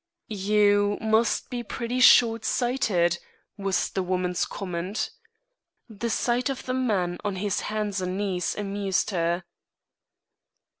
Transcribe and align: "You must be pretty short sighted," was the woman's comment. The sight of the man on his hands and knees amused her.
"You 0.29 0.97
must 0.99 1.51
be 1.51 1.61
pretty 1.61 1.99
short 1.99 2.43
sighted," 2.43 3.19
was 3.55 3.91
the 3.91 4.01
woman's 4.01 4.47
comment. 4.47 5.11
The 5.87 6.09
sight 6.09 6.49
of 6.49 6.65
the 6.65 6.73
man 6.73 7.19
on 7.23 7.35
his 7.35 7.59
hands 7.59 8.01
and 8.01 8.17
knees 8.17 8.55
amused 8.55 9.11
her. 9.11 9.43